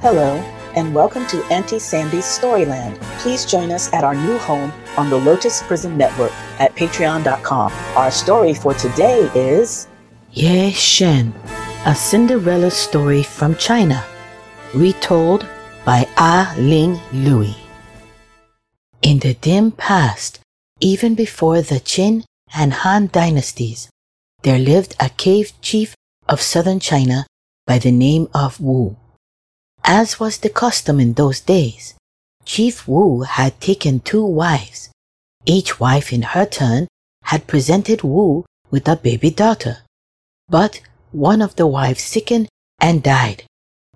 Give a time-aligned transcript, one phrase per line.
[0.00, 0.36] Hello,
[0.76, 3.00] and welcome to Auntie Sandy's Storyland.
[3.18, 7.72] Please join us at our new home on the Lotus Prism Network at patreon.com.
[7.96, 9.88] Our story for today is
[10.30, 11.34] Yeh-Shen,
[11.84, 14.04] a Cinderella story from China,
[14.72, 15.44] retold
[15.84, 17.56] by Ah Ling Louis.
[19.02, 20.38] In the dim past,
[20.78, 22.22] even before the Qin
[22.54, 23.90] and Han dynasties,
[24.44, 25.96] there lived a cave chief
[26.28, 27.26] of southern China
[27.66, 28.96] by the name of Wu.
[29.84, 31.94] As was the custom in those days,
[32.44, 34.90] Chief Wu had taken two wives.
[35.46, 36.88] Each wife in her turn
[37.24, 39.78] had presented Wu with a baby daughter.
[40.48, 40.80] But
[41.12, 42.48] one of the wives sickened
[42.80, 43.44] and died,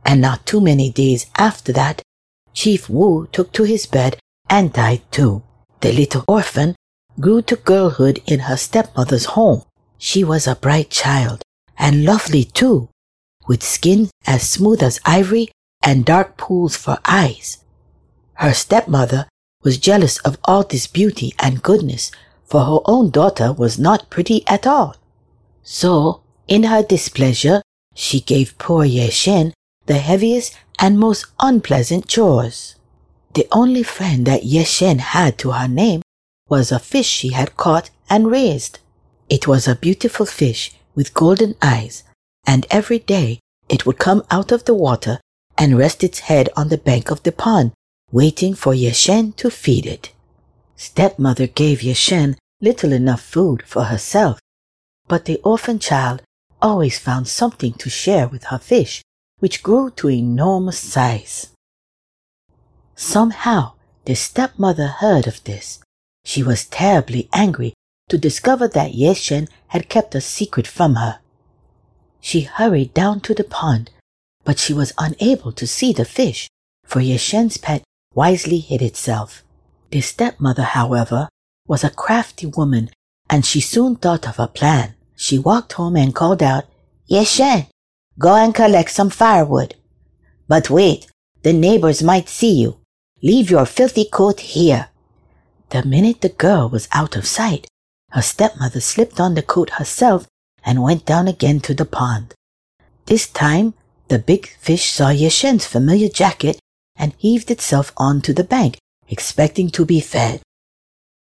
[0.04, 2.02] and not too many days after that,
[2.52, 4.18] Chief Wu took to his bed
[4.48, 5.42] and died too.
[5.80, 6.74] The little orphan
[7.20, 9.62] grew to girlhood in her stepmother's home.
[9.98, 11.42] She was a bright child
[11.78, 12.88] and lovely too,
[13.46, 15.50] with skin as smooth as ivory
[15.82, 17.58] and dark pools for eyes.
[18.34, 19.28] Her stepmother
[19.62, 22.10] was jealous of all this beauty and goodness,
[22.44, 24.96] for her own daughter was not pretty at all.
[25.62, 27.62] So, in her displeasure,
[27.94, 29.54] she gave poor Yeh-Shen
[29.86, 32.74] the heaviest and most unpleasant chores.
[33.34, 36.02] The only friend that Yeh-Shen had to her name
[36.48, 38.78] was a fish she had caught and raised.
[39.28, 42.04] It was a beautiful fish with golden eyes,
[42.46, 45.20] and every day it would come out of the water
[45.62, 47.70] and rest its head on the bank of the pond,
[48.10, 50.10] waiting for Yeh-Shen to feed it.
[50.74, 54.40] Stepmother gave Yeh-Shen little enough food for herself,
[55.06, 56.20] but the orphan child
[56.60, 59.04] always found something to share with her fish,
[59.38, 61.50] which grew to enormous size.
[62.96, 63.74] Somehow,
[64.04, 65.78] the stepmother heard of this.
[66.24, 67.72] She was terribly angry
[68.08, 71.20] to discover that Yeh-Shen had kept a secret from her.
[72.20, 73.90] She hurried down to the pond
[74.44, 76.48] but she was unable to see the fish,
[76.84, 77.82] for Yeh-Shen's pet
[78.14, 79.42] wisely hid itself.
[79.90, 81.28] The stepmother, however,
[81.66, 82.90] was a crafty woman,
[83.30, 84.94] and she soon thought of a plan.
[85.16, 86.64] She walked home and called out,
[87.06, 87.66] Yeh-Shen,
[88.18, 89.74] go and collect some firewood.
[90.48, 91.10] But wait,
[91.42, 92.78] the neighbors might see you.
[93.22, 94.88] Leave your filthy coat here.
[95.70, 97.66] The minute the girl was out of sight,
[98.10, 100.26] her stepmother slipped on the coat herself
[100.64, 102.34] and went down again to the pond.
[103.06, 103.74] This time
[104.12, 106.58] the big fish saw Yeh-Shen's familiar jacket
[106.96, 108.76] and heaved itself onto the bank,
[109.08, 110.42] expecting to be fed.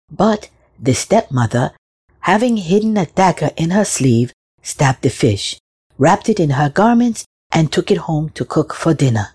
[0.09, 1.73] But the stepmother,
[2.21, 4.33] having hidden a dagger in her sleeve,
[4.63, 5.59] stabbed the fish,
[5.99, 9.35] wrapped it in her garments, and took it home to cook for dinner.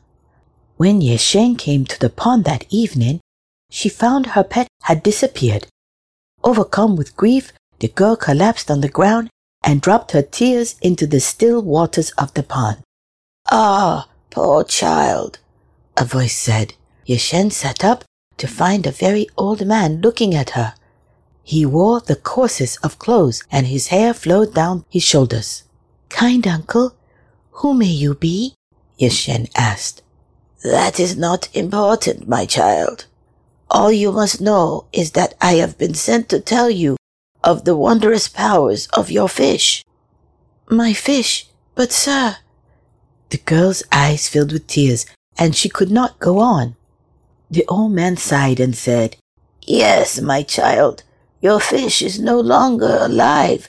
[0.78, 3.20] When Yeh-Shen came to the pond that evening,
[3.70, 5.68] she found her pet had disappeared.
[6.42, 9.30] Overcome with grief, the girl collapsed on the ground
[9.62, 12.78] and dropped her tears into the still waters of the pond.
[13.54, 15.40] Ah, poor child,
[15.98, 16.74] a voice said.
[17.06, 18.06] Yeh-Shen sat up
[18.38, 20.74] to find a very old man looking at her.
[21.44, 25.64] He wore the coarsest of clothes and his hair flowed down his shoulders.
[26.08, 26.96] Kind uncle,
[27.60, 28.54] who may you be?
[28.98, 30.02] Yeh-Shen asked.
[30.64, 33.06] That is not important, my child.
[33.70, 36.96] All you must know is that I have been sent to tell you
[37.44, 39.84] of the wondrous powers of your fish.
[40.70, 41.48] My fish?
[41.76, 42.38] But sir,
[43.32, 45.06] the girl's eyes filled with tears,
[45.38, 46.76] and she could not go on.
[47.50, 49.18] The old man sighed and said,
[49.62, 51.04] Yes, my child,
[51.42, 53.68] your fish is no longer alive,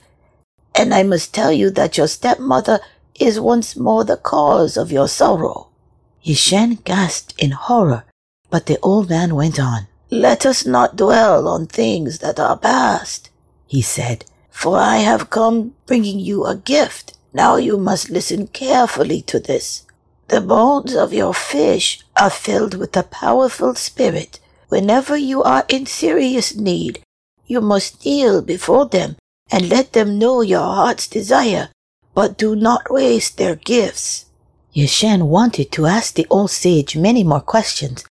[0.74, 2.80] and I must tell you that your stepmother
[3.18, 5.68] is once more the cause of your sorrow.
[6.22, 8.04] Yeh-Shen gasped in horror,
[8.50, 9.86] but the old man went on.
[10.10, 13.30] Let us not dwell on things that are past,
[13.66, 19.22] he said, for I have come bringing you a gift now you must listen carefully
[19.22, 19.84] to this.
[20.28, 24.38] The bones of your fish are filled with a powerful spirit.
[24.68, 27.02] Whenever you are in serious need,
[27.46, 29.16] you must kneel before them
[29.50, 31.68] and let them know your heart's desire,
[32.14, 34.26] but do not waste their gifts.
[34.72, 38.04] Yeh-Shen wanted to ask the old sage many more questions,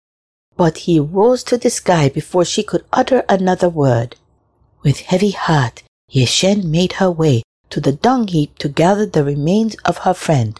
[0.57, 4.17] but he rose to the sky before she could utter another word.
[4.83, 9.75] With heavy heart, Yeh-Shen made her way to the dung heap to gather the remains
[9.85, 10.59] of her friend.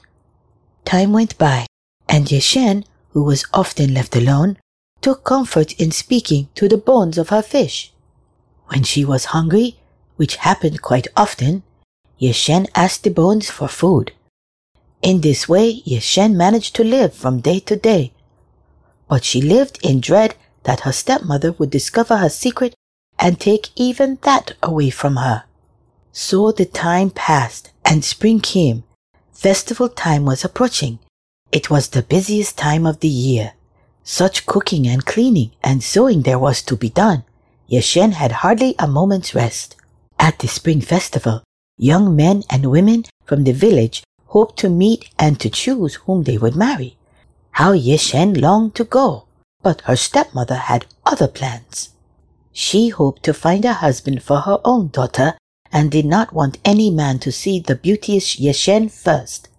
[0.86, 1.66] Time went by,
[2.08, 4.58] and Yeh-Shen, who was often left alone,
[5.02, 7.92] took comfort in speaking to the bones of her fish.
[8.68, 9.80] When she was hungry,
[10.18, 11.64] which happened quite often,
[12.18, 14.12] Yeh-Shen asked the bones for food.
[15.02, 18.12] In this way, Yeh-Shen managed to live from day to day.
[19.08, 22.76] But she lived in dread that her stepmother would discover her secret
[23.18, 25.46] and take even that away from her.
[26.12, 28.84] So the time passed and spring came.
[29.32, 31.00] Festival time was approaching.
[31.52, 33.54] It was the busiest time of the year.
[34.04, 37.24] Such cooking and cleaning and sewing there was to be done.
[37.68, 39.76] Yeh-Shen had hardly a moment's rest.
[40.18, 41.44] At the spring festival,
[41.78, 46.38] young men and women from the village hoped to meet and to choose whom they
[46.38, 46.98] would marry.
[47.52, 49.26] How Yeh-Shen longed to go,
[49.62, 51.92] but her stepmother had other plans.
[52.52, 55.38] She hoped to find a husband for her own daughter
[55.72, 59.50] and did not want any man to see the beauteous Yeh-Shen first.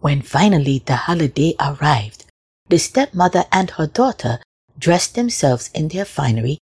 [0.00, 2.26] When finally the holiday arrived,
[2.68, 4.40] the stepmother and her daughter
[4.78, 6.58] dressed themselves in their finery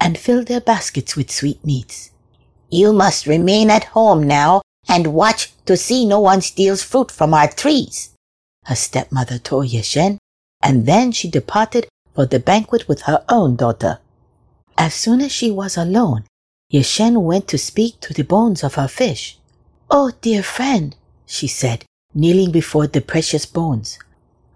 [0.00, 2.10] and filled their baskets with sweetmeats.
[2.70, 7.34] You must remain at home now and watch to see no one steals fruit from
[7.34, 8.10] our trees,
[8.64, 10.18] her stepmother told Yeh-Shen,
[10.62, 13.98] and then she departed for the banquet with her own daughter.
[14.76, 16.24] As soon as she was alone,
[16.72, 19.38] Yeh-Shen went to speak to the bones of her fish.
[19.90, 20.96] Oh, dear friend,
[21.26, 21.84] she said,
[22.14, 23.98] kneeling before the precious bones.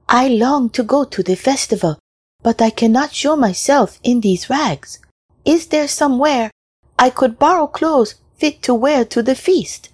[0.09, 1.99] I long to go to the festival,
[2.43, 4.99] but I cannot show myself in these rags.
[5.45, 6.51] Is there somewhere
[6.99, 9.91] I could borrow clothes fit to wear to the feast?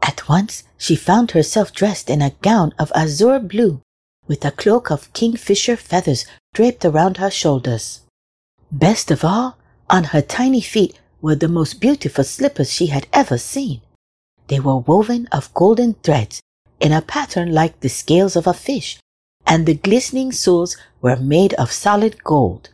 [0.00, 3.82] At once she found herself dressed in a gown of azure blue,
[4.26, 6.24] with a cloak of kingfisher feathers
[6.54, 8.00] draped around her shoulders.
[8.72, 9.58] Best of all,
[9.90, 13.80] on her tiny feet were the most beautiful slippers she had ever seen.
[14.46, 16.40] They were woven of golden threads
[16.78, 19.00] in a pattern like the scales of a fish,
[19.44, 22.70] and the glistening soles were made of solid gold.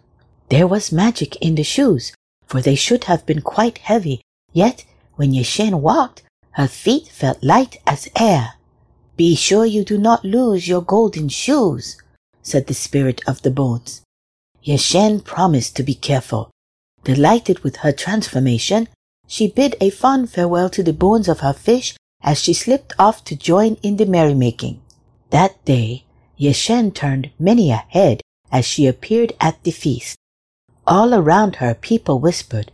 [0.50, 2.12] There was magic in the shoes,
[2.46, 4.20] for they should have been quite heavy,
[4.52, 4.84] yet
[5.16, 8.56] when Yeh-Shen walked, her feet felt light as air.
[9.16, 11.96] Be sure you do not lose your golden shoes,
[12.43, 14.02] said the spirit of the bones.
[14.62, 16.50] Yeh-Shen promised to be careful.
[17.04, 18.88] Delighted with her transformation,
[19.26, 23.25] she bid a fond farewell to the bones of her fish as she slipped off
[23.25, 24.81] to join in the merrymaking.
[25.31, 26.04] That day,
[26.37, 28.20] Yeh-Shen turned many a head
[28.50, 30.16] as she appeared at the feast.
[30.87, 32.70] All around her people whispered,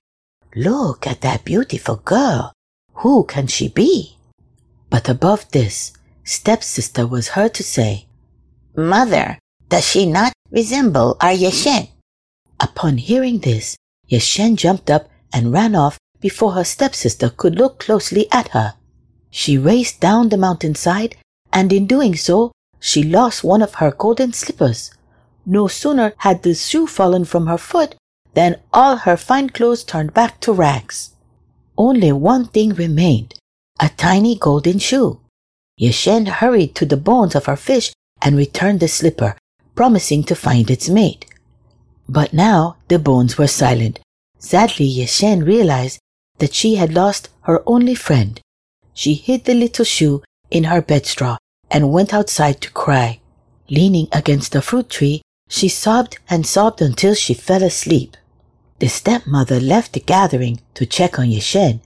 [0.57, 2.53] Look at that beautiful girl.
[2.95, 4.17] Who can she be?
[4.91, 5.93] But above this,
[6.25, 8.07] stepsister was heard to say,
[8.75, 9.39] Mother,
[9.69, 11.89] does she not resemble our Yeh-Shen?
[12.59, 13.77] Upon hearing this,
[14.09, 18.75] Yeh-Shen jumped up and ran off before her stepsister could look closely at her.
[19.31, 21.17] She raced down the mountainside,
[21.53, 24.91] and in doing so, she lost one of her golden slippers.
[25.45, 27.95] No sooner had the shoe fallen from her foot
[28.35, 31.11] than all her fine clothes turned back to rags.
[31.77, 33.35] Only one thing remained,
[33.79, 35.21] a tiny golden shoe.
[35.77, 39.37] Yeh-Shen hurried to the bones of her fish and returned the slipper,
[39.75, 41.27] promising to find its mate.
[42.09, 44.01] But now the bones were silent.
[44.39, 45.99] Sadly, Yeh-Shen realized
[46.39, 48.41] that she had lost her only friend.
[48.95, 51.37] She hid the little shoe in her bedstraw
[51.71, 53.21] and went outside to cry.
[53.69, 58.17] Leaning against a fruit tree, she sobbed and sobbed until she fell asleep.
[58.79, 61.83] The stepmother left the gathering to check on Yeh-Shen,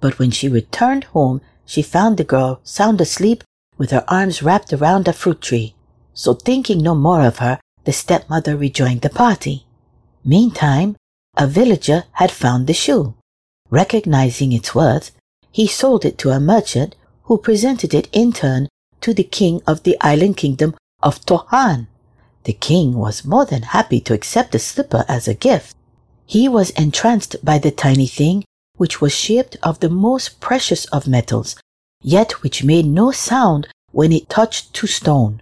[0.00, 3.42] but when she returned home, she found the girl sound asleep
[3.76, 5.74] with her arms wrapped around a fruit tree.
[6.14, 9.65] So thinking no more of her, the stepmother rejoined the party.
[10.28, 10.96] Meantime,
[11.36, 13.14] a villager had found the shoe.
[13.70, 15.12] Recognizing its worth,
[15.52, 18.68] he sold it to a merchant who presented it in turn
[19.00, 21.86] to the king of the island kingdom of Tohan.
[22.42, 25.76] The king was more than happy to accept the slipper as a gift.
[26.26, 28.44] He was entranced by the tiny thing,
[28.76, 31.54] which was shaped of the most precious of metals,
[32.02, 35.40] yet which made no sound when it touched to stone.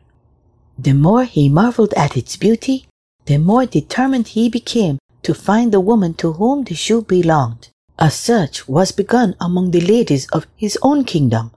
[0.79, 2.87] The more he marveled at its beauty,
[3.27, 7.69] the more determined he became to find the woman to whom the shoe belonged.
[7.99, 11.53] A search was begun among the ladies of his own kingdom,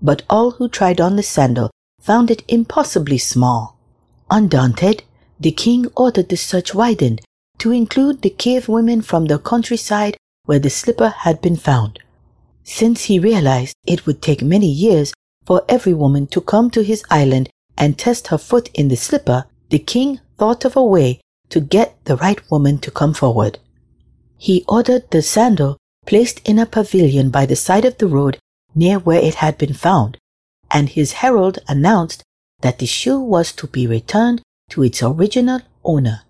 [0.00, 3.76] but all who tried on the sandal found it impossibly small.
[4.30, 5.02] Undaunted,
[5.38, 7.20] the king ordered the search widened
[7.58, 11.98] to include the cave women from the countryside where the slipper had been found.
[12.64, 15.12] Since he realized it would take many years
[15.44, 19.46] for every woman to come to his island and test her foot in the slipper,
[19.70, 23.58] the king thought of a way to get the right woman to come forward.
[24.36, 28.38] He ordered the sandal placed in a pavilion by the side of the road
[28.74, 30.16] near where it had been found,
[30.70, 32.22] and his herald announced
[32.60, 36.22] that the shoe was to be returned to its original owner.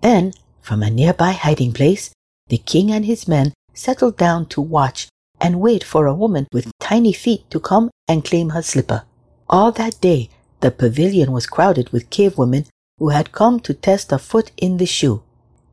[0.00, 2.10] Then, from a nearby hiding place,
[2.48, 5.08] the king and his men settled down to watch
[5.40, 9.04] and wait for a woman with tiny feet to come and claim her slipper.
[9.48, 10.28] All that day,
[10.60, 12.66] the pavilion was crowded with cave women
[12.98, 15.22] who had come to test a foot in the shoe.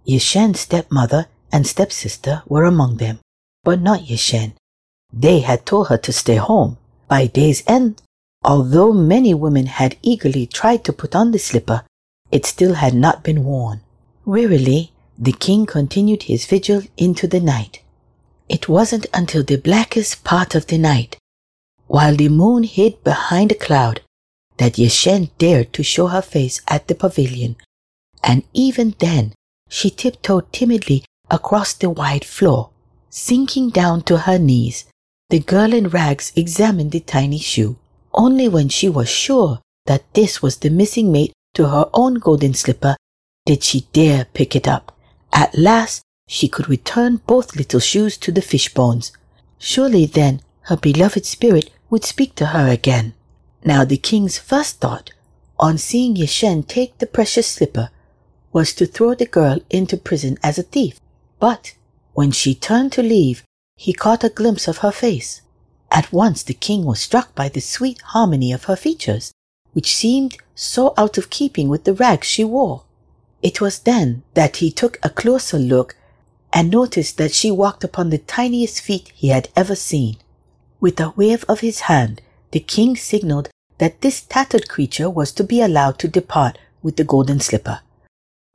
[0.05, 3.19] Yeh-Shen's stepmother and stepsister were among them,
[3.63, 4.53] but not Yeh-Shen.
[5.11, 6.77] They had told her to stay home.
[7.07, 8.01] By day's end,
[8.43, 11.83] Although many women had eagerly tried to put on the slipper,
[12.31, 13.81] it still had not been worn.
[14.25, 17.81] Wearily, the king continued his vigil into the night.
[18.47, 21.17] It wasn't until the blackest part of the night,
[21.87, 24.01] while the moon hid behind a cloud,
[24.57, 27.55] that Yeh-Shen dared to show her face at the pavilion,
[28.23, 29.33] and even then
[29.69, 32.69] she tiptoed timidly across the wide floor.
[33.09, 34.85] Sinking down to her knees,
[35.29, 37.77] the girl in rags examined the tiny shoe.
[38.13, 42.53] Only when she was sure that this was the missing mate to her own golden
[42.53, 42.95] slipper
[43.45, 44.95] did she dare pick it up.
[45.33, 49.11] At last she could return both little shoes to the fish bones.
[49.57, 53.13] Surely then her beloved spirit would speak to her again.
[53.63, 55.11] Now the king's first thought,
[55.59, 57.89] on seeing Yeh-Shen take the precious slipper,
[58.53, 60.99] was to throw the girl into prison as a thief.
[61.39, 61.73] But
[62.13, 63.43] when she turned to leave,
[63.75, 65.41] he caught a glimpse of her face.
[65.91, 69.31] At once the king was struck by the sweet harmony of her features,
[69.73, 72.83] which seemed so out of keeping with the rags she wore.
[73.41, 75.95] It was then that he took a closer look
[76.51, 80.17] and noticed that she walked upon the tiniest feet he had ever seen.
[80.79, 85.43] With a wave of his hand, the king signaled that this tattered creature was to
[85.43, 87.81] be allowed to depart with the golden slipper.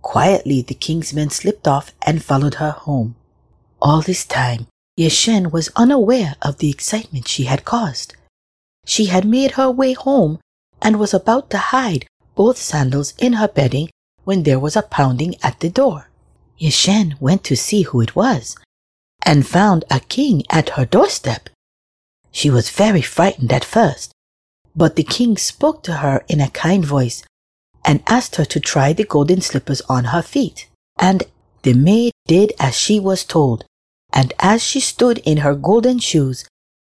[0.01, 3.15] Quietly, the king's men slipped off and followed her home.
[3.81, 8.15] All this time, Yeh-Shen was unaware of the excitement she had caused.
[8.85, 10.41] She had made her way home
[10.81, 13.91] and was about to hide both sandals in her bedding
[14.25, 16.09] when there was a pounding at the door.
[16.59, 18.57] Yeh-Shen went to see who it was
[19.25, 21.49] and found a king at her doorstep.
[22.33, 24.12] She was very frightened at first,
[24.75, 27.23] but the king spoke to her in a kind voice
[27.85, 30.67] and asked her to try the golden slippers on her feet.
[30.99, 31.25] And
[31.62, 33.65] the maid did as she was told,
[34.12, 36.45] and as she stood in her golden shoes,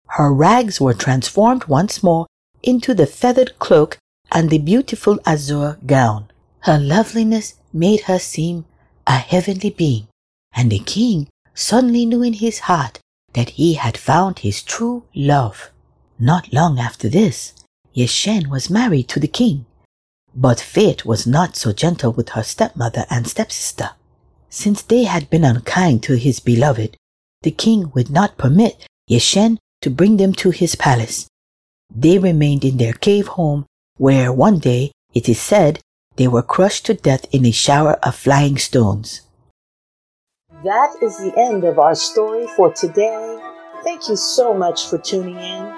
[0.09, 2.27] her rags were transformed once more
[2.63, 3.97] into the feathered cloak
[4.31, 6.31] and the beautiful azure gown.
[6.61, 8.67] Her loveliness made her seem
[9.07, 10.09] a heavenly being,
[10.53, 12.99] and the king suddenly knew in his heart
[13.35, 15.71] that he had found his true love.
[16.19, 17.53] Not long after this,
[17.93, 19.67] Yeh-Shen was married to the king,
[20.35, 23.91] but fate was not so gentle with her stepmother and stepsister.
[24.49, 26.97] Since they had been unkind to his beloved,
[27.43, 31.27] the king would not permit Yeh-Shen to bring them to his palace.
[31.95, 35.81] They remained in their cave home, where one day, it is said,
[36.17, 39.23] they were crushed to death in a shower of flying stones.
[40.63, 43.41] That is the end of our story for today.
[43.83, 45.73] Thank you so much for tuning in.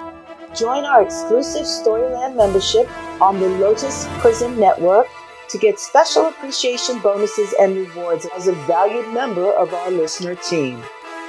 [0.53, 2.89] Join our exclusive Storyland membership
[3.21, 5.07] on the Lotus Prism Network
[5.47, 10.83] to get special appreciation bonuses and rewards as a valued member of our listener team.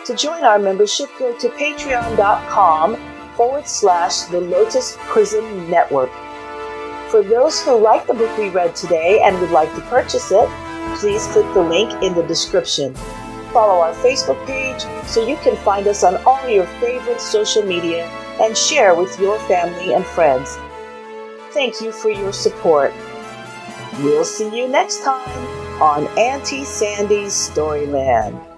[0.06, 2.96] To join our membership, go to patreon.com
[3.36, 6.10] forward slash the Lotus Prism Network.
[7.08, 10.48] For those who like the book we read today and would like to purchase it,
[10.96, 12.96] please click the link in the description.
[13.54, 18.04] Follow our Facebook page so you can find us on all your favorite social media
[18.40, 20.58] and share with your family and friends.
[21.52, 22.92] Thank you for your support.
[24.00, 28.53] We'll see you next time on Auntie Sandy's Storyland.